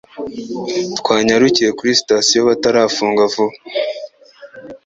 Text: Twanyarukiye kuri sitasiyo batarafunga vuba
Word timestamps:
Twanyarukiye 0.99 1.69
kuri 1.77 1.91
sitasiyo 1.99 2.39
batarafunga 2.49 3.21
vuba 3.33 3.55